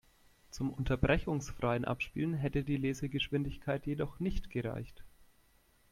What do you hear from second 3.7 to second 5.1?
jedoch nicht gereicht.